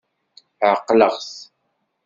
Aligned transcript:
Ɛeqleɣ-t. 0.71 1.31